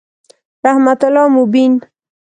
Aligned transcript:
رحمت 0.65 0.99
الله 1.07 1.27
مبین 1.37 1.73